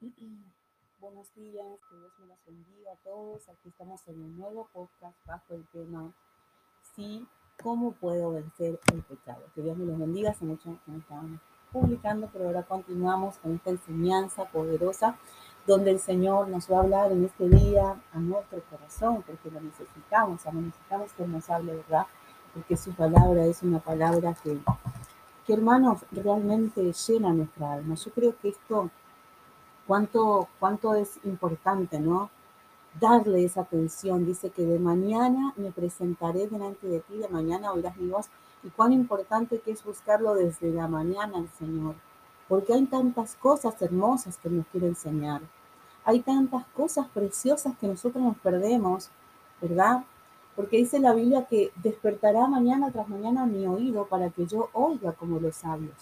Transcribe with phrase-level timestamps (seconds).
[0.98, 3.46] Buenos días, que Dios me los bendiga a todos.
[3.50, 6.10] Aquí estamos en un nuevo podcast bajo el tema
[6.96, 7.28] Sí,
[7.62, 9.42] ¿cómo puedo vencer el pecado?
[9.54, 10.30] Que Dios me los bendiga.
[10.30, 11.40] Hace mucho que no estábamos
[11.70, 15.18] publicando, pero ahora continuamos con esta enseñanza poderosa
[15.66, 19.60] donde el Señor nos va a hablar en este día a nuestro corazón, porque lo
[19.60, 22.06] necesitamos, necesitamos que nos hable, ¿verdad?
[22.54, 24.58] Porque su palabra es una palabra que,
[25.46, 27.96] que hermanos, realmente llena nuestra alma.
[27.96, 28.90] Yo creo que esto
[29.90, 32.30] cuánto, cuánto es importante, ¿no?
[33.00, 34.24] Darle esa atención.
[34.24, 38.26] Dice que de mañana me presentaré delante de ti, de mañana oirás mi voz.
[38.62, 41.96] Y cuán importante que es buscarlo desde la mañana al Señor.
[42.46, 45.40] Porque hay tantas cosas hermosas que nos quiere enseñar.
[46.04, 49.10] Hay tantas cosas preciosas que nosotros nos perdemos,
[49.60, 50.04] ¿verdad?
[50.54, 55.14] Porque dice la Biblia que despertará mañana tras mañana mi oído para que yo oiga
[55.14, 55.96] como los sabios.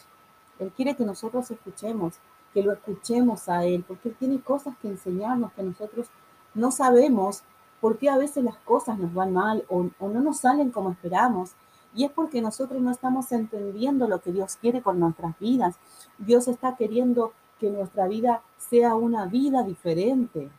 [0.58, 2.20] Él quiere que nosotros escuchemos
[2.58, 6.08] que lo escuchemos a Él, porque Él tiene cosas que enseñarnos que nosotros
[6.54, 7.44] no sabemos
[7.80, 11.52] por qué a veces las cosas nos van mal o, no nos salen como esperamos.
[11.94, 15.76] Y es porque nosotros no estamos entendiendo lo que Dios quiere con nuestras vidas.
[16.18, 20.50] Dios está queriendo que nuestra vida sea una vida diferente,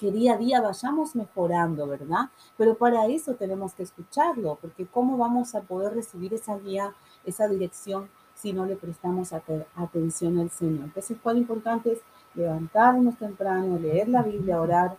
[0.00, 2.30] que día a día vayamos mejorando, ¿verdad?
[2.58, 6.94] Pero para eso tenemos que escucharlo, porque ¿cómo vamos a poder recibir esa guía,
[7.24, 9.32] esa dirección si no le prestamos
[9.74, 10.84] atención al Señor.
[10.84, 11.98] Entonces, cuán importante es
[12.34, 14.96] levantarnos temprano, leer la Biblia, orar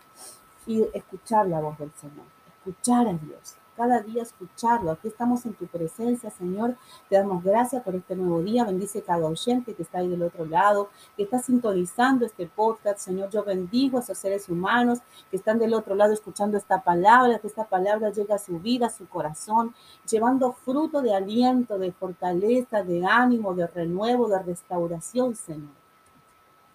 [0.66, 2.26] y escuchar la voz del Señor,
[2.58, 4.90] escuchar a Dios cada día escucharlo.
[4.90, 6.76] Aquí estamos en tu presencia, Señor.
[7.08, 8.64] Te damos gracias por este nuevo día.
[8.64, 12.98] Bendice cada oyente que está ahí del otro lado, que está sintonizando este podcast.
[12.98, 14.98] Señor, yo bendigo a esos seres humanos
[15.30, 18.86] que están del otro lado escuchando esta palabra, que esta palabra llegue a su vida,
[18.86, 19.72] a su corazón,
[20.10, 25.78] llevando fruto de aliento, de fortaleza, de ánimo, de renuevo, de restauración, Señor.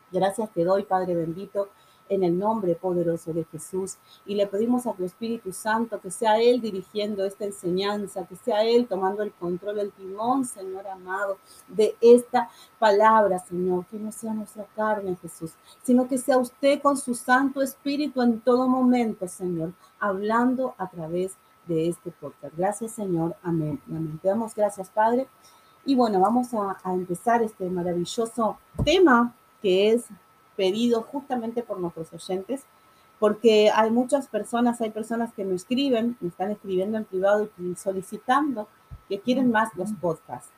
[0.10, 1.68] Gracias te doy, Padre bendito
[2.10, 3.98] en el nombre poderoso de Jesús.
[4.26, 8.64] Y le pedimos a tu Espíritu Santo que sea Él dirigiendo esta enseñanza, que sea
[8.64, 11.38] Él tomando el control, el timón, Señor amado,
[11.68, 12.50] de esta
[12.80, 13.86] palabra, Señor.
[13.88, 15.52] Que no sea nuestra carne, Jesús,
[15.84, 21.34] sino que sea usted con su Santo Espíritu en todo momento, Señor, hablando a través
[21.68, 22.56] de este podcast.
[22.58, 23.36] Gracias, Señor.
[23.42, 23.82] Amén.
[23.88, 24.20] Amén.
[24.22, 25.28] Te damos gracias, Padre.
[25.86, 30.06] Y bueno, vamos a, a empezar este maravilloso tema que es
[30.56, 32.64] pedido justamente por nuestros oyentes,
[33.20, 37.76] porque hay muchas personas, hay personas que me escriben, me están escribiendo en privado y
[37.76, 38.68] solicitando
[39.08, 40.52] que quieren más los podcasts.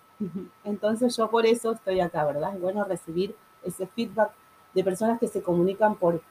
[0.63, 2.55] Entonces yo por eso estoy acá, ¿verdad?
[2.55, 4.31] Es bueno recibir ese feedback
[4.73, 6.21] de personas que se comunican por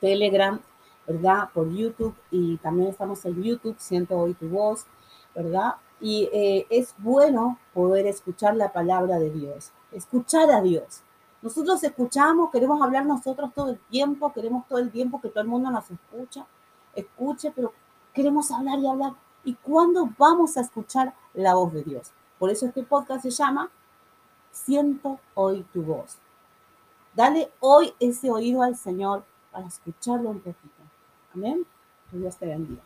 [0.00, 0.60] Telegram,
[1.06, 1.48] ¿verdad?
[1.52, 4.86] Por YouTube y también estamos en YouTube, siento hoy tu voz,
[5.34, 5.74] ¿verdad?
[6.00, 11.02] Y eh, es bueno poder escuchar la palabra de Dios, escuchar a Dios,
[11.44, 15.48] nosotros escuchamos, queremos hablar nosotros todo el tiempo, queremos todo el tiempo que todo el
[15.48, 16.46] mundo nos escucha,
[16.94, 17.70] escuche, pero
[18.14, 19.12] queremos hablar y hablar.
[19.44, 22.12] ¿Y cuándo vamos a escuchar la voz de Dios?
[22.38, 23.70] Por eso este podcast se llama
[24.52, 26.16] Siento hoy tu voz.
[27.14, 29.22] Dale hoy ese oído al Señor
[29.52, 30.82] para escucharlo un poquito.
[31.34, 31.66] Amén.
[32.10, 32.80] Que Dios te bendiga.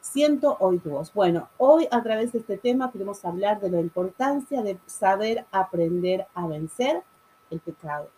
[0.00, 1.14] Siento hoy tu voz.
[1.14, 6.26] Bueno, hoy a través de este tema queremos hablar de la importancia de saber aprender
[6.34, 7.04] a vencer
[7.50, 8.08] el pecado.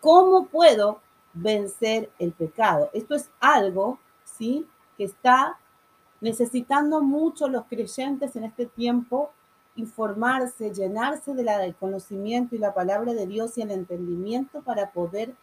[0.00, 1.00] ¿Cómo puedo
[1.32, 2.90] vencer el pecado?
[2.92, 4.66] Esto es algo, ¿sí?
[4.96, 5.58] Que está
[6.20, 9.32] necesitando mucho los creyentes en este tiempo
[9.76, 14.90] informarse, llenarse de la, del conocimiento y la palabra de Dios y el entendimiento para
[14.90, 15.34] poder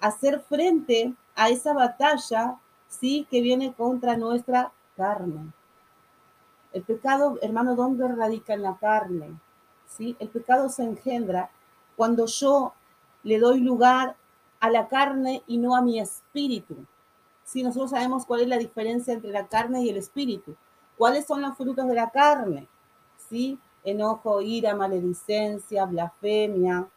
[0.00, 2.58] hacer frente a esa batalla,
[2.88, 5.52] sí, que viene contra nuestra carne.
[6.72, 9.38] El pecado, hermano, ¿dónde radica en la carne?
[9.86, 10.16] ¿Sí?
[10.18, 11.50] El pecado se engendra
[11.96, 12.72] cuando yo
[13.22, 14.16] le doy lugar
[14.60, 16.76] a la carne y no a mi espíritu.
[17.44, 20.56] Si nosotros sabemos cuál es la diferencia entre la carne y el espíritu,
[20.96, 22.66] cuáles son los frutos de la carne,
[23.28, 23.58] ¿sí?
[23.82, 26.88] Enojo, ira, maledicencia, blasfemia,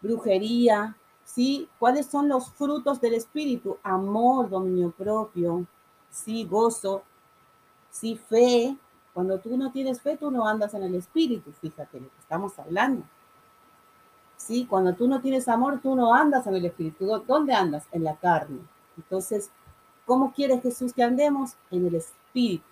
[0.00, 1.68] brujería, ¿sí?
[1.78, 3.78] ¿Cuáles son los frutos del espíritu?
[3.82, 5.66] Amor, dominio propio,
[6.10, 6.44] ¿sí?
[6.44, 7.02] Gozo,
[7.90, 8.16] ¿sí?
[8.16, 8.76] Fe,
[9.14, 12.58] cuando tú no tienes fe, tú no andas en el espíritu, fíjate lo que estamos
[12.58, 13.04] hablando.
[14.36, 14.66] ¿Sí?
[14.68, 17.06] Cuando tú no tienes amor, tú no andas en el espíritu.
[17.26, 17.86] ¿Dónde andas?
[17.92, 18.58] En la carne.
[18.96, 19.50] Entonces,
[20.04, 21.52] ¿cómo quiere Jesús que andemos?
[21.70, 22.64] En el espíritu.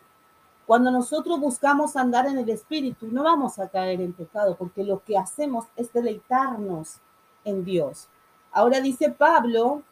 [0.67, 5.03] Cuando nosotros buscamos andar en el espíritu, no vamos a caer en pecado, porque lo
[5.05, 6.97] que hacemos es deleitarnos
[7.44, 8.09] en Dios.
[8.50, 9.83] Ahora dice Pablo,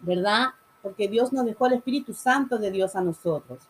[0.00, 0.48] ¿verdad?
[0.82, 3.60] Porque Dios nos dejó el Espíritu Santo de Dios a nosotros.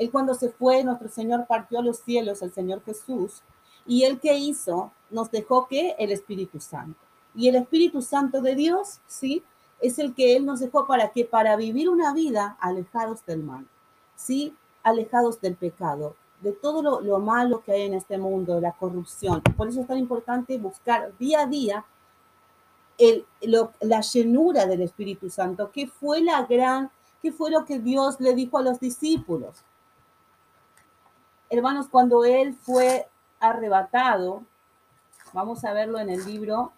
[0.00, 3.42] Él cuando se fue, nuestro Señor partió a los cielos, el Señor Jesús,
[3.86, 6.98] Y el que hizo nos dejó que el Espíritu Santo.
[7.34, 9.42] Y el Espíritu Santo de Dios, ¿sí?
[9.80, 13.66] Es el que Él nos dejó para que para vivir una vida alejados del mal,
[14.16, 14.54] ¿sí?
[14.82, 19.42] Alejados del pecado, de todo lo, lo malo que hay en este mundo, la corrupción.
[19.56, 21.84] Por eso es tan importante buscar día a día
[22.96, 23.26] el,
[23.80, 28.34] la llenura del Espíritu Santo, que fue la gran, que fue lo que Dios le
[28.34, 29.62] dijo a los discípulos.
[31.52, 33.08] Hermanos, cuando Él fue
[33.40, 34.44] arrebatado,
[35.32, 36.70] vamos a verlo en el libro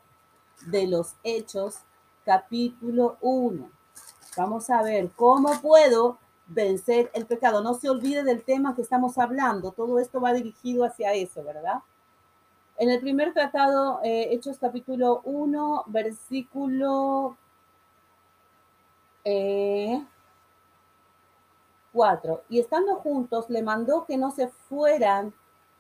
[0.65, 1.81] de los Hechos,
[2.25, 3.71] capítulo 1.
[4.35, 6.17] Vamos a ver cómo puedo
[6.47, 7.63] vencer el pecado.
[7.63, 9.73] No se olvide del tema que estamos hablando.
[9.73, 11.81] Todo esto va dirigido hacia eso, ¿verdad?
[12.79, 17.37] En el primer tratado, eh, Hechos capítulo 1, versículo
[19.23, 20.03] eh,
[21.93, 22.43] 4.
[22.49, 25.33] Y estando juntos, le mandó que no se fueran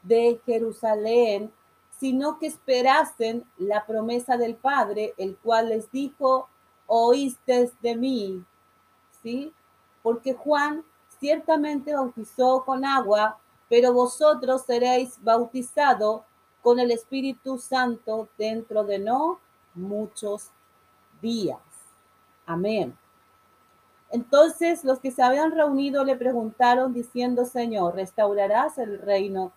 [0.02, 1.52] de Jerusalén,
[1.98, 6.48] sino que esperasen la promesa del Padre, el cual les dijo,
[6.86, 8.44] oíste de mí,
[9.22, 9.52] ¿sí?
[10.02, 10.84] Porque Juan
[11.20, 13.38] ciertamente bautizó con agua,
[13.68, 16.22] pero vosotros seréis bautizados
[16.62, 19.38] con el Espíritu Santo dentro de no
[19.74, 20.50] muchos
[21.20, 21.60] días.
[22.46, 22.96] Amén.
[24.12, 29.52] Entonces los que se habían reunido le preguntaron diciendo, Señor, ¿restaurarás el reino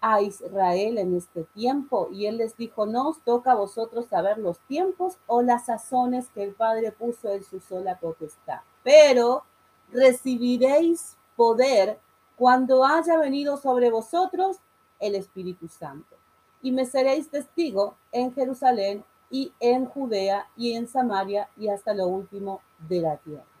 [0.00, 2.08] a Israel en este tiempo?
[2.12, 6.28] Y él les dijo, no os toca a vosotros saber los tiempos o las sazones
[6.34, 9.44] que el Padre puso en su sola potestad, pero
[9.92, 12.00] recibiréis poder
[12.36, 14.58] cuando haya venido sobre vosotros
[14.98, 16.16] el Espíritu Santo
[16.62, 22.08] y me seréis testigo en Jerusalén y en Judea y en Samaria y hasta lo
[22.08, 23.57] último de la tierra.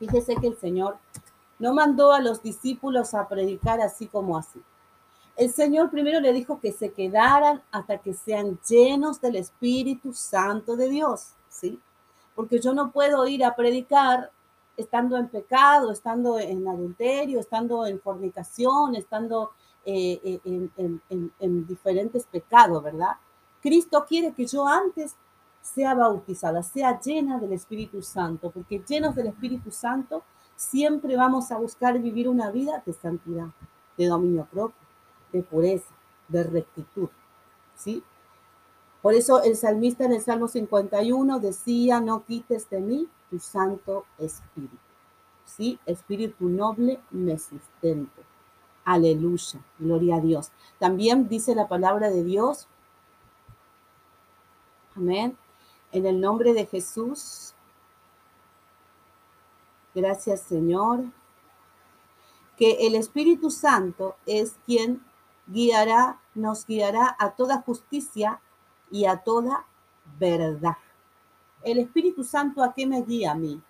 [0.00, 0.96] Fíjese que el Señor
[1.60, 4.60] no mandó a los discípulos a predicar así como así.
[5.36, 10.74] El Señor primero le dijo que se quedaran hasta que sean llenos del Espíritu Santo
[10.74, 11.78] de Dios, ¿sí?
[12.34, 14.32] Porque yo no puedo ir a predicar
[14.76, 19.50] estando en pecado, estando en adulterio, estando en fornicación, estando
[19.84, 21.00] eh, eh,
[21.38, 23.16] en, diferentes pecados, ¿verdad?
[23.60, 25.14] Cristo quiere que yo antes
[25.62, 30.22] sea bautizada, sea llena del Espíritu Santo, porque llenos del Espíritu Santo
[30.56, 33.48] siempre vamos a buscar vivir una vida de santidad,
[33.96, 34.86] de dominio propio,
[35.32, 35.92] de pureza,
[36.28, 37.08] de rectitud,
[37.76, 38.02] ¿sí?
[39.02, 44.04] Por eso el salmista en el Salmo 51 decía, no quites de mí tu Santo
[44.18, 44.76] Espíritu,
[45.44, 45.78] ¿sí?
[45.86, 48.22] Espíritu noble me sustente.
[48.84, 50.50] Aleluya, gloria a Dios.
[50.78, 52.66] También dice la palabra de Dios.
[54.96, 55.36] Amén.
[55.92, 57.54] En el nombre de Jesús.
[59.94, 61.04] Gracias Señor.
[62.56, 65.02] Que el Espíritu Santo es quien
[65.46, 68.40] guiará, nos guiará a toda justicia
[68.90, 69.66] y a toda
[70.18, 70.76] verdad.
[71.62, 73.62] El Espíritu Santo a qué me guía a mí?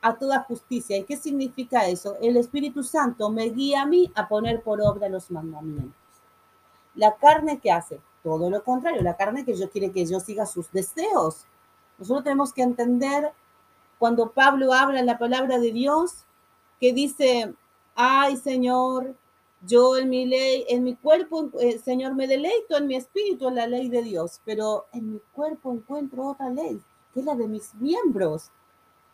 [0.00, 0.96] a toda justicia.
[0.96, 2.16] ¿Y qué significa eso?
[2.20, 5.92] El Espíritu Santo me guía a mí a poner por obra los mandamientos.
[6.94, 10.46] La carne que hace todo lo contrario, la carne que yo quiere que yo siga
[10.46, 11.46] sus deseos.
[11.98, 13.32] Nosotros tenemos que entender
[13.98, 16.24] cuando Pablo habla en la palabra de Dios
[16.80, 17.52] que dice,
[17.94, 19.14] ay Señor,
[19.62, 23.56] yo en mi ley, en mi cuerpo, eh, Señor, me deleito en mi espíritu en
[23.56, 26.80] la ley de Dios, pero en mi cuerpo encuentro otra ley,
[27.12, 28.52] que es la de mis miembros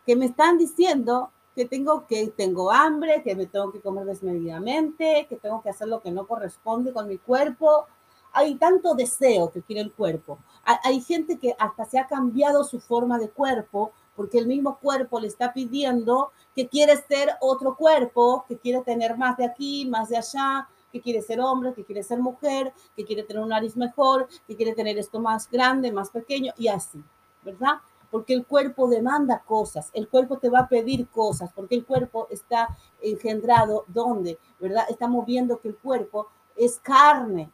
[0.04, 5.26] que me están diciendo que tengo que tengo hambre, que me tengo que comer desmedidamente,
[5.28, 7.86] que tengo que hacer lo que no corresponde con mi cuerpo.
[8.34, 10.38] Hay tanto deseo que quiere el cuerpo.
[10.64, 15.20] Hay, gente que hasta se ha cambiado su forma de cuerpo porque el mismo cuerpo
[15.20, 20.08] le está pidiendo que quiere ser otro cuerpo, que quiere tener más de aquí, más
[20.08, 23.76] de allá, que quiere ser hombre, que quiere ser mujer, que quiere tener un nariz
[23.76, 27.02] mejor, que quiere tener esto más grande, más pequeño y así,
[27.42, 27.78] ¿verdad?
[28.14, 32.28] porque el cuerpo demanda cosas, el cuerpo te va a pedir cosas, porque el cuerpo
[32.30, 32.68] está
[33.02, 34.38] engendrado, ¿dónde?
[34.60, 34.84] ¿Verdad?
[34.88, 37.50] Estamos viendo que el cuerpo es carne,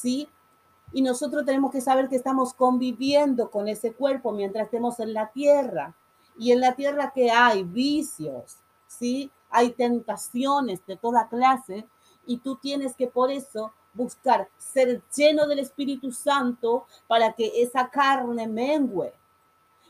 [0.00, 0.28] ¿sí?
[0.92, 5.30] Y nosotros tenemos que saber que estamos conviviendo con ese cuerpo mientras estemos en la
[5.30, 5.94] tierra.
[6.38, 9.30] Y en la tierra que hay vicios, ¿sí?
[9.50, 11.86] Hay tentaciones de toda clase
[12.26, 17.88] y tú tienes que por eso buscar ser lleno del Espíritu Santo para que esa
[17.88, 19.12] carne mengue,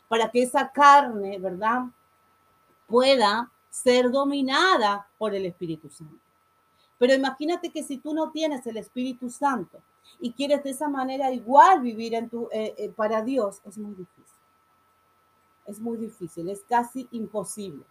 [0.09, 1.83] para que esa carne, ¿verdad?
[2.87, 6.17] Pueda ser dominada por el Espíritu Santo.
[6.97, 9.83] Pero imagínate que si tú no tienes el Espíritu Santo
[10.21, 13.95] y quieres de esa manera igual vivir en tu, eh, eh, para Dios, es muy
[13.95, 14.25] difícil.
[15.67, 17.85] Es muy difícil, es casi imposible.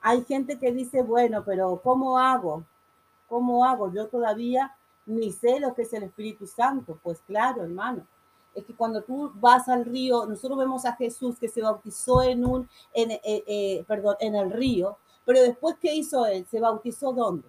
[0.00, 2.64] Hay gente que dice, bueno, pero ¿cómo hago?
[3.28, 3.92] ¿Cómo hago?
[3.92, 4.74] Yo todavía
[5.04, 6.98] ni sé lo que es el Espíritu Santo.
[7.02, 8.06] Pues claro, hermano.
[8.54, 12.44] Es que cuando tú vas al río, nosotros vemos a Jesús que se bautizó en
[12.44, 16.46] un, en, eh, perdón, en el río, pero después, ¿qué hizo él?
[16.50, 17.48] ¿Se bautizó dónde?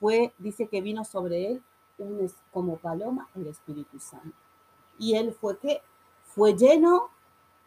[0.00, 1.62] Fue, dice que vino sobre él
[1.98, 4.36] un, como paloma el Espíritu Santo.
[4.98, 5.82] Y él fue que
[6.24, 7.10] fue lleno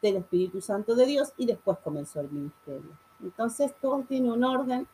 [0.01, 2.91] del Espíritu Santo de Dios y después comenzó el ministerio.
[3.21, 4.87] Entonces todo tiene un orden,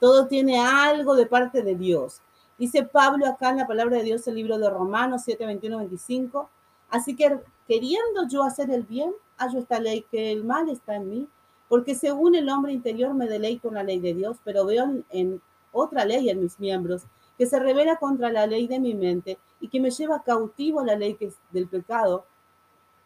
[0.00, 2.20] todo tiene algo de parte de Dios.
[2.58, 6.50] Dice Pablo acá en la palabra de Dios, el libro de Romanos 7, 21, 25.
[6.90, 11.08] Así que queriendo yo hacer el bien, hallo esta ley que el mal está en
[11.08, 11.28] mí,
[11.68, 15.40] porque según el hombre interior me deleito en la ley de Dios, pero veo en,
[15.70, 17.02] otra ley en mis miembros
[17.38, 20.96] que se revela contra la ley de mi mente y que me lleva cautivo la
[20.96, 22.26] ley que es del pecado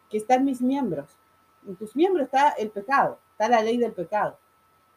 [0.09, 1.07] que está en mis miembros.
[1.67, 4.37] En tus miembros está el pecado, está la ley del pecado.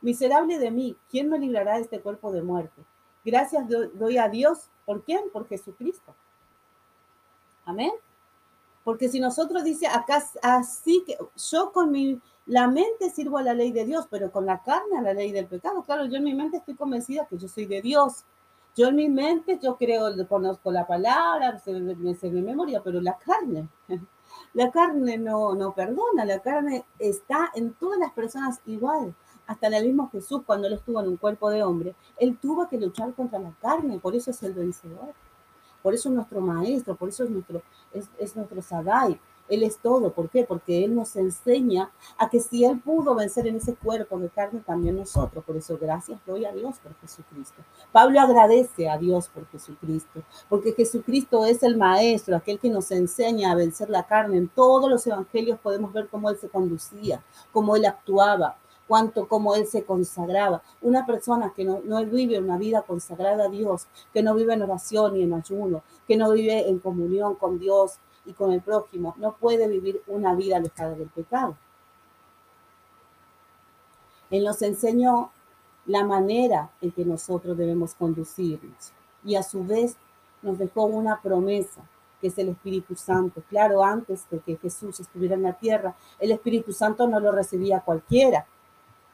[0.00, 2.82] Miserable de mí, ¿quién me librará de este cuerpo de muerte?
[3.24, 4.70] Gracias doy a Dios.
[4.84, 5.30] ¿Por quién?
[5.30, 6.14] Por Jesucristo.
[7.64, 7.92] Amén.
[8.84, 11.18] Porque si nosotros dice acá así que
[11.50, 14.96] yo con mi la mente sirvo a la ley de Dios, pero con la carne
[14.98, 15.82] a la ley del pecado.
[15.82, 18.24] Claro, yo en mi mente estoy convencida que yo soy de Dios.
[18.76, 23.16] Yo en mi mente, yo creo, conozco la palabra, me sé de memoria, pero la
[23.16, 23.70] carne,
[24.52, 29.14] la carne no, no perdona, la carne está en todas las personas igual.
[29.46, 32.76] Hasta el mismo Jesús, cuando él estuvo en un cuerpo de hombre, él tuvo que
[32.76, 35.14] luchar contra la carne, por eso es el vencedor.
[35.82, 37.62] Por eso es nuestro maestro, por eso es nuestro,
[37.94, 39.18] es, es nuestro Sadai,
[39.48, 40.12] él es todo.
[40.12, 40.44] ¿Por qué?
[40.44, 44.60] Porque Él nos enseña a que si Él pudo vencer en ese cuerpo de carne,
[44.64, 45.44] también nosotros.
[45.44, 47.62] Por eso, gracias doy a Dios por Jesucristo.
[47.92, 53.52] Pablo agradece a Dios por Jesucristo, porque Jesucristo es el Maestro, aquel que nos enseña
[53.52, 54.36] a vencer la carne.
[54.36, 57.22] En todos los evangelios podemos ver cómo Él se conducía,
[57.52, 58.56] cómo Él actuaba,
[58.88, 60.62] cuánto como Él se consagraba.
[60.80, 64.62] Una persona que no, no, vive una vida consagrada a Dios, que no vive en
[64.62, 69.14] oración ni en ayuno, que no vive en comunión con Dios, y con el prójimo.
[69.18, 71.56] No puede vivir una vida alejada del pecado.
[74.30, 75.30] Él nos enseñó
[75.86, 78.92] la manera en que nosotros debemos conducirnos
[79.24, 79.96] y a su vez
[80.42, 81.82] nos dejó una promesa
[82.20, 83.42] que es el Espíritu Santo.
[83.48, 87.80] Claro, antes de que Jesús estuviera en la tierra, el Espíritu Santo no lo recibía
[87.80, 88.46] cualquiera,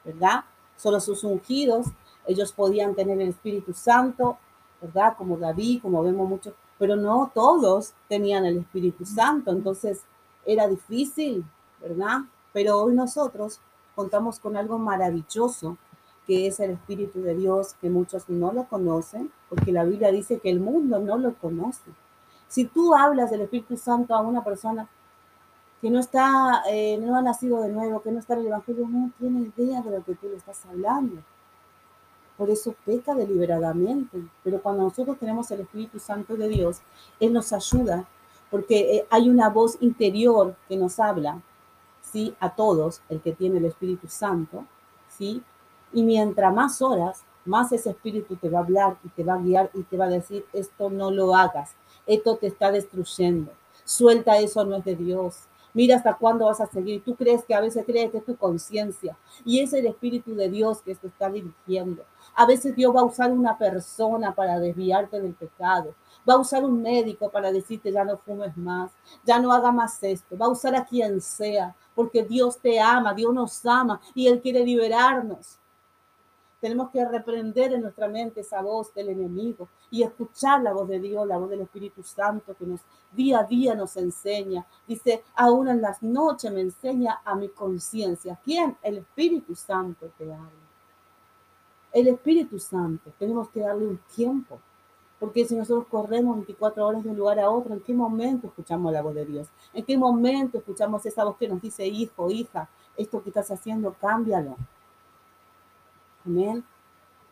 [0.04, 0.44] ¿verdad?
[0.76, 1.86] Solo sus ungidos,
[2.26, 4.38] ellos podían tener el Espíritu Santo,
[4.80, 5.16] ¿verdad?
[5.16, 10.00] Como David, como vemos muchos pero no todos tenían el Espíritu Santo, entonces
[10.44, 11.44] era difícil,
[11.80, 12.22] ¿verdad?
[12.52, 13.60] Pero hoy nosotros
[13.94, 15.76] contamos con algo maravilloso,
[16.26, 20.40] que es el Espíritu de Dios, que muchos no lo conocen, porque la Biblia dice
[20.40, 21.88] que el mundo no lo conoce.
[22.48, 24.88] Si tú hablas del Espíritu Santo a una persona
[25.80, 28.88] que no está, eh, no ha nacido de nuevo, que no está en el Evangelio,
[28.88, 31.22] no tiene idea de lo que tú le estás hablando
[32.36, 34.22] por eso peca deliberadamente.
[34.42, 36.80] Pero cuando nosotros tenemos el Espíritu Santo de Dios,
[37.20, 38.06] Él nos ayuda
[38.52, 41.40] porque eh, hay una voz interior que nos habla,
[42.02, 42.34] ¿sí?
[42.38, 44.66] A todos, el que tiene el Espíritu Santo,
[45.08, 45.42] ¿sí?
[45.94, 49.38] Y mientras más horas, más ese Espíritu te va a hablar y te va a
[49.38, 51.70] guiar y te va a decir, esto no lo hagas,
[52.06, 53.50] esto te está destruyendo,
[53.84, 57.02] suelta eso, no es de Dios, Mira hasta cuándo vas a seguir.
[57.02, 60.50] Tú crees que a veces crees que es tu conciencia y es el Espíritu de
[60.50, 62.04] Dios que te está dirigiendo.
[62.34, 65.94] A veces Dios va a usar una persona para desviarte del pecado.
[66.28, 68.92] Va a usar un médico para decirte ya no fumes más,
[69.24, 70.36] ya no haga más esto.
[70.36, 74.40] Va a usar a quien sea, porque Dios te ama, Dios nos ama y Él
[74.40, 75.58] quiere liberarnos.
[76.62, 81.00] Tenemos que reprender en nuestra mente esa voz del enemigo y escuchar la voz de
[81.00, 84.64] Dios, la voz del Espíritu Santo que nos día a día nos enseña.
[84.86, 88.38] Dice, aún en las noches me enseña a mi conciencia.
[88.44, 88.76] ¿Quién?
[88.80, 90.52] El Espíritu Santo te habla.
[91.92, 94.60] El Espíritu Santo, tenemos que darle un tiempo.
[95.18, 98.92] Porque si nosotros corremos 24 horas de un lugar a otro, ¿en qué momento escuchamos
[98.92, 99.48] la voz de Dios?
[99.74, 103.96] ¿En qué momento escuchamos esa voz que nos dice, hijo, hija, esto que estás haciendo,
[104.00, 104.56] cámbialo?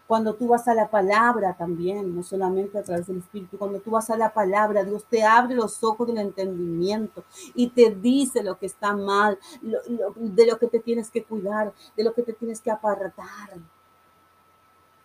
[0.07, 3.93] Cuando tú vas a la palabra también, no solamente a través del Espíritu, cuando tú
[3.93, 7.23] vas a la palabra, Dios te abre los ojos del entendimiento
[7.55, 12.03] y te dice lo que está mal, de lo que te tienes que cuidar, de
[12.03, 13.59] lo que te tienes que apartar.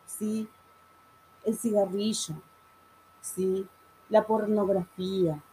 [0.07, 0.49] Sí,
[1.43, 2.33] el cigarrillo,
[3.21, 3.67] sí,
[4.09, 5.43] la pornografía,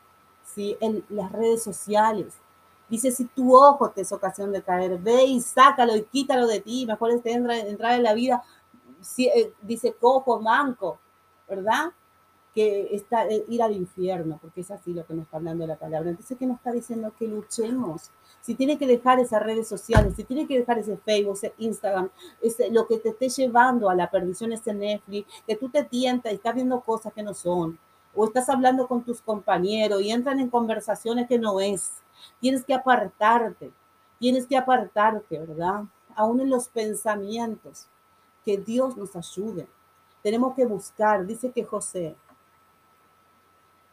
[0.44, 0.78] sí,
[1.10, 2.34] las redes sociales,
[2.92, 6.60] Dice, si tu ojo te es ocasión de caer, ve y sácalo y quítalo de
[6.60, 6.84] ti.
[6.84, 8.42] Mejor es entrar, entrar en la vida,
[9.16, 10.98] eh, dice cojo, manco,
[11.48, 11.94] ¿verdad?
[12.54, 15.76] que está, eh, ir al infierno, porque es así lo que nos está hablando la
[15.76, 16.10] palabra.
[16.10, 17.10] Entonces, ¿qué nos está diciendo?
[17.18, 18.10] Que luchemos.
[18.42, 22.10] Si tiene que dejar esas redes sociales, si tiene que dejar ese Facebook, ese Instagram,
[22.42, 26.30] ese, lo que te esté llevando a la perdición, ese Netflix, que tú te tientas
[26.30, 27.78] y estás viendo cosas que no son,
[28.14, 32.01] o estás hablando con tus compañeros y entran en conversaciones que no es.
[32.40, 33.70] Tienes que apartarte,
[34.18, 35.84] tienes que apartarte, ¿verdad?
[36.14, 37.88] Aún en los pensamientos.
[38.44, 39.68] Que Dios nos ayude.
[40.20, 42.16] Tenemos que buscar, dice que José,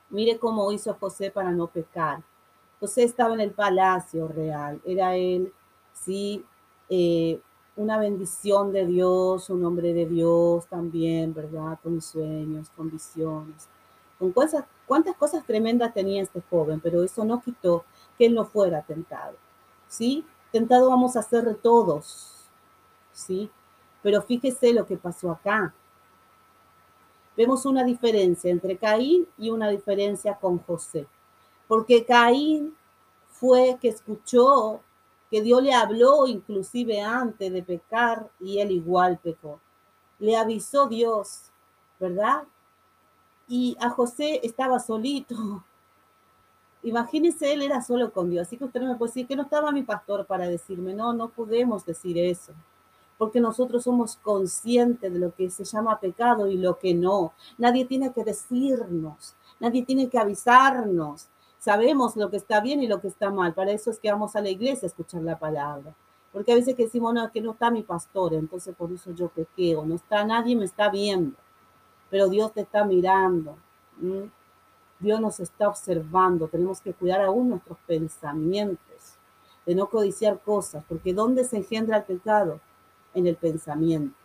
[0.09, 2.23] Mire cómo hizo José para no pecar.
[2.79, 5.53] José estaba en el palacio real, era él,
[5.93, 6.43] sí,
[6.87, 7.39] eh,
[7.75, 11.77] una bendición de Dios, un hombre de Dios también, ¿verdad?
[11.83, 13.67] Con sueños, con visiones,
[14.17, 17.83] con cosas, cuántas cosas tremendas tenía este joven, pero eso no quitó
[18.19, 19.35] que no fuera tentado,
[19.87, 20.23] ¿sí?
[20.51, 22.45] Tentado vamos a ser todos,
[23.11, 23.49] ¿sí?
[24.03, 25.73] Pero fíjese lo que pasó acá
[27.39, 31.07] vemos una diferencia entre Caín y una diferencia con José.
[31.69, 32.75] Porque Caín
[33.29, 34.81] fue que escuchó
[35.31, 39.61] que Dios le habló inclusive antes de pecar y él igual pecó.
[40.19, 41.43] Le avisó Dios,
[41.97, 42.43] ¿verdad?
[43.47, 45.63] Y a José estaba solito.
[46.83, 48.47] Imagínese, él era solo con Dios.
[48.47, 51.13] Así que usted no me puede decir que no estaba mi pastor para decirme, no,
[51.13, 52.53] no podemos decir eso
[53.19, 57.33] porque nosotros somos conscientes de lo que se llama pecado y lo que no.
[57.57, 61.27] Nadie tiene que decirnos, nadie tiene que avisarnos.
[61.59, 63.53] Sabemos lo que está bien y lo que está mal.
[63.53, 65.93] Para eso es que vamos a la iglesia a escuchar la palabra.
[66.31, 69.85] Porque a veces decimos, no, que no está mi pastor, entonces por eso yo pequeo.
[69.85, 71.35] No está, nadie me está viendo,
[72.09, 73.57] pero Dios te está mirando.
[74.99, 76.47] Dios nos está observando.
[76.47, 79.17] Tenemos que cuidar aún nuestros pensamientos,
[79.65, 82.59] de no codiciar cosas, porque ¿dónde se engendra el pecado?
[83.13, 84.15] en el pensamiento.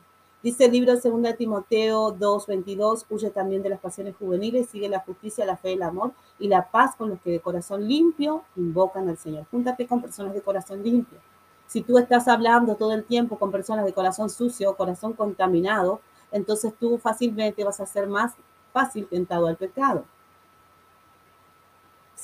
[0.42, 5.46] Dice el libro 2 Timoteo 2:22, huye también de las pasiones juveniles, sigue la justicia,
[5.46, 9.16] la fe, el amor y la paz con los que de corazón limpio invocan al
[9.16, 9.46] Señor.
[9.50, 11.18] Júntate con personas de corazón limpio.
[11.66, 16.00] Si tú estás hablando todo el tiempo con personas de corazón sucio, corazón contaminado,
[16.30, 18.34] entonces tú fácilmente vas a ser más
[18.70, 20.04] fácil tentado al pecado.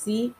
[0.02, 0.34] Sí,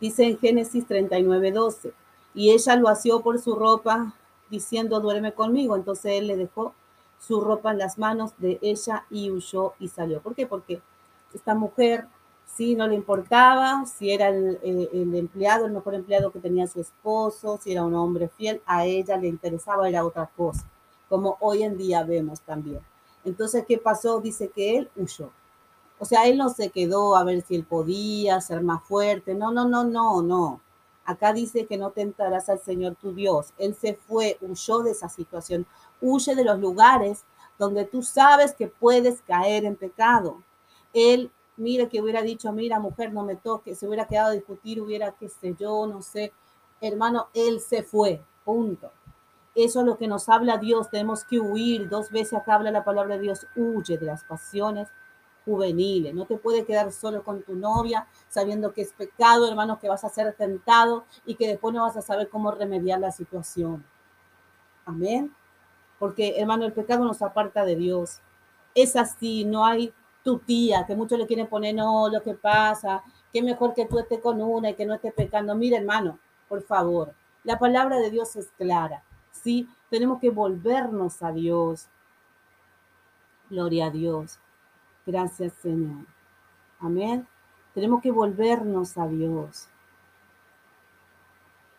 [0.00, 1.92] dice en Génesis 39:12,
[2.34, 4.14] y ella lo asió por su ropa
[4.48, 5.74] diciendo, duerme conmigo.
[5.76, 6.74] Entonces él le dejó
[7.18, 10.20] su ropa en las manos de ella y huyó y salió.
[10.20, 10.46] ¿Por qué?
[10.46, 10.80] Porque
[11.34, 12.06] esta mujer
[12.46, 14.58] sí no le importaba si era el,
[15.14, 19.16] empleado, el mejor empleado que tenía su esposo, si era un hombre fiel, a ella
[19.16, 20.64] le interesaba, era otra cosa,
[21.08, 22.80] como hoy en día vemos también.
[23.24, 24.20] Entonces, ¿qué pasó?
[24.20, 25.30] Dice que él huyó.
[26.02, 29.36] O sea, él no se quedó a ver si él podía ser más fuerte.
[29.36, 30.60] No, no, no, no, no.
[31.04, 33.54] Acá dice que no tentarás al Señor tu Dios.
[33.56, 35.64] Él se fue, huyó de esa situación.
[36.00, 37.22] Huye de los lugares
[37.56, 40.42] donde tú sabes que puedes caer en pecado.
[40.92, 44.80] Él, mire que hubiera dicho, mira mujer, no me toques, se hubiera quedado a discutir,
[44.80, 46.32] hubiera, qué sé yo, no sé.
[46.80, 48.90] Hermano, él se fue, punto.
[49.54, 51.88] Eso es lo que nos habla Dios, tenemos que huir.
[51.88, 54.88] Dos veces acá habla la palabra de Dios, huye de las pasiones
[55.44, 56.14] juveniles.
[56.14, 60.04] No te puede quedar solo con tu novia sabiendo que es pecado, hermano, que vas
[60.04, 63.84] a ser tentado y que después no vas a saber cómo remediar la situación.
[64.84, 65.34] Amén.
[65.98, 68.20] Porque, hermano, el pecado nos aparta de Dios.
[68.74, 73.02] Es así, no hay tu tía, que muchos le quieren poner, no, lo que pasa,
[73.32, 75.54] que mejor que tú estés con una y que no estés pecando.
[75.54, 79.68] Mira, hermano, por favor, la palabra de Dios es clara, ¿sí?
[79.90, 81.88] Tenemos que volvernos a Dios.
[83.50, 84.38] Gloria a Dios.
[85.04, 86.06] Gracias, Señor.
[86.78, 87.26] Amén.
[87.74, 89.68] Tenemos que volvernos a Dios.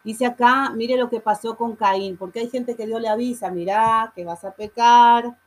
[0.03, 3.49] Dice acá, mire lo que pasó con Caín, porque hay gente que Dios le avisa,
[3.51, 5.37] mira, que vas a pecar,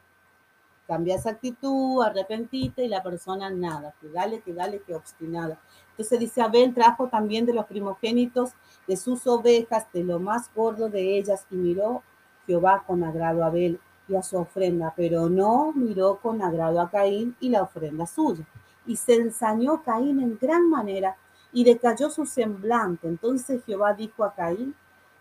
[0.86, 5.58] cambia esa actitud, arrepentite y la persona nada, que dale, que dale, que obstinada.
[5.90, 8.52] Entonces dice, Abel trajo también de los primogénitos
[8.86, 12.02] de sus ovejas, de lo más gordo de ellas, y miró
[12.46, 16.90] Jehová con agrado a Abel y a su ofrenda, pero no miró con agrado a
[16.90, 18.44] Caín y la ofrenda suya.
[18.86, 21.16] Y se ensañó Caín en gran manera
[21.52, 23.08] y decayó su semblante.
[23.08, 24.74] Entonces Jehová dijo a Caín,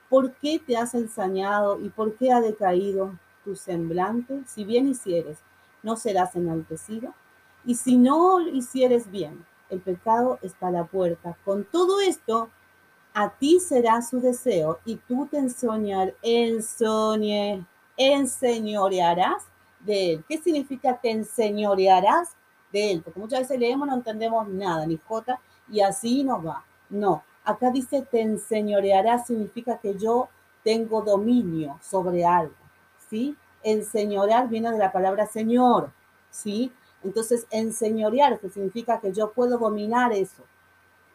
[0.10, 4.44] ¿por qué te has ensañado y por qué ha decaído tu semblante?
[4.46, 5.40] Si bien hicieres,
[5.82, 7.14] no serás enaltecido.
[7.66, 11.36] Y si no hicieres bien, el pecado está a la puerta.
[11.44, 12.50] Con todo esto,
[13.14, 17.66] a ti será su deseo y tú te ensoñar, ensoñe,
[17.98, 19.44] enseñorearás
[19.80, 20.26] de él.
[20.28, 22.36] ¿Qué significa te enseñorearás
[22.72, 23.02] de él?
[23.02, 26.64] Porque muchas veces leemos no entendemos nada, ni jota, y así nos va.
[26.90, 30.30] No, acá dice te enseñorearás significa que yo
[30.64, 32.56] tengo dominio sobre algo,
[33.10, 33.36] ¿sí?
[33.64, 35.92] Enseñorear viene de la palabra señor,
[36.30, 36.72] ¿sí?
[37.04, 40.44] Entonces, enseñorearse significa que yo puedo dominar eso.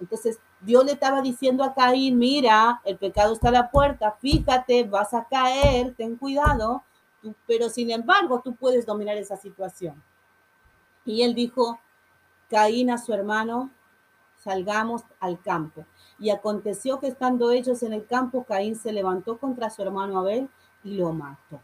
[0.01, 4.85] Entonces, Dios le estaba diciendo a Caín, mira, el pecado está a la puerta, fíjate,
[4.85, 6.85] vas a caer, ten cuidado,
[7.47, 10.03] pero sin embargo tú puedes dominar esa situación.
[11.05, 11.81] Y él dijo,
[12.51, 13.71] Caín a su hermano,
[14.37, 15.87] salgamos al campo.
[16.19, 20.49] Y aconteció que estando ellos en el campo, Caín se levantó contra su hermano Abel
[20.85, 21.61] y lo mató.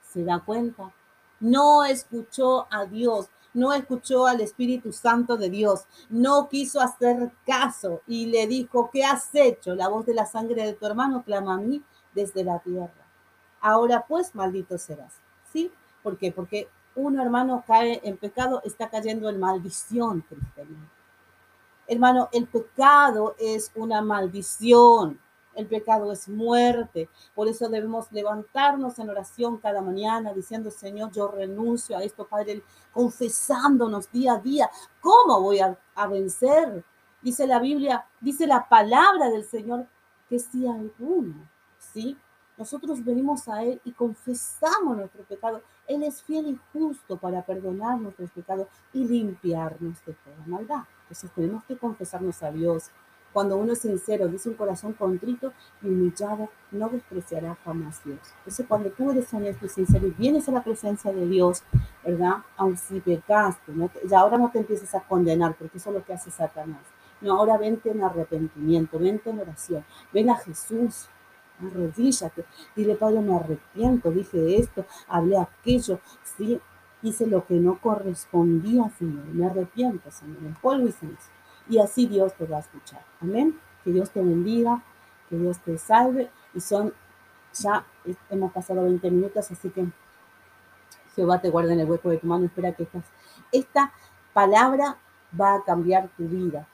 [0.00, 0.92] ¿Se da cuenta?
[1.40, 8.02] No escuchó a Dios, no escuchó al Espíritu Santo de Dios, no quiso hacer caso
[8.06, 9.74] y le dijo, ¿qué has hecho?
[9.74, 11.82] La voz de la sangre de tu hermano clama a mí
[12.14, 12.92] desde la tierra.
[13.60, 15.14] Ahora pues, maldito serás.
[15.52, 15.72] ¿Sí?
[16.02, 16.32] ¿Por qué?
[16.32, 20.90] Porque un hermano cae en pecado, está cayendo en maldición, cristiano.
[21.86, 25.18] Hermano, el pecado es una maldición.
[25.56, 27.08] El pecado es muerte.
[27.34, 32.62] Por eso debemos levantarnos en oración cada mañana diciendo, Señor, yo renuncio a esto, Padre,
[32.92, 34.70] confesándonos día a día.
[35.00, 35.76] ¿Cómo voy a,
[36.08, 36.84] vencer?
[37.22, 39.86] Dice la Biblia, dice la palabra del Señor,
[40.28, 42.16] que si alguno, ¿sí?
[42.58, 45.62] Nosotros venimos a Él y confesamos nuestro pecado.
[45.86, 50.84] Él es fiel y justo para perdonar nuestros pecados y limpiarnos de toda maldad.
[51.02, 52.90] Entonces tenemos que confesarnos a Dios.
[53.36, 58.18] Cuando uno es sincero, dice un corazón contrito y humillado, no despreciará jamás Dios.
[58.38, 61.62] Entonces cuando tú eres honesto y sincero y vienes a la presencia de Dios,
[62.02, 62.36] ¿verdad?
[62.56, 63.90] Aunque si pecaste, ¿no?
[64.08, 66.80] ya ahora no te empieces a condenar, porque eso es lo que hace Satanás.
[67.20, 71.10] No, ahora vente en arrepentimiento, vente en oración, ven a Jesús,
[71.60, 76.00] arrodíllate, dile, Padre, me arrepiento, dije esto, hablé aquello,
[76.38, 76.58] sí,
[77.02, 81.35] hice lo que no correspondía, Señor, me arrepiento, Señor, en polvo y ceniza.
[81.68, 83.02] Y así Dios te va a escuchar.
[83.20, 83.58] Amén.
[83.84, 84.82] Que Dios te bendiga,
[85.28, 86.30] que Dios te salve.
[86.54, 86.92] Y son,
[87.54, 87.84] ya
[88.30, 89.86] hemos pasado 20 minutos, así que
[91.14, 92.46] Jehová te guarde en el hueco de tu mano.
[92.46, 93.02] Espera que esta,
[93.52, 93.92] esta
[94.32, 94.98] palabra
[95.38, 96.68] va a cambiar tu vida.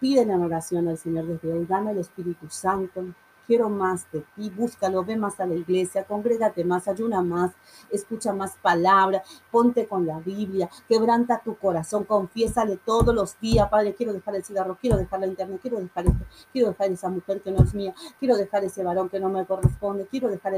[0.00, 1.66] Piden en oración al Señor desde hoy.
[1.66, 3.04] Dame el Espíritu Santo
[3.48, 7.52] quiero más de ti, búscalo, ve más a la iglesia, congrégate más, ayuna más,
[7.90, 13.94] escucha más palabra, ponte con la Biblia, quebranta tu corazón, confiésale todos los días, Padre,
[13.94, 17.40] quiero dejar el cigarro, quiero dejar la internet, quiero dejar esto, quiero dejar esa mujer
[17.40, 20.52] que no es mía, quiero dejar ese varón que no me corresponde, quiero dejar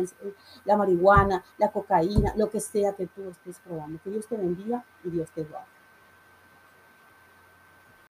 [0.64, 4.00] la marihuana, la cocaína, lo que sea que tú estés probando.
[4.02, 5.79] Que Dios te bendiga y Dios te guarde.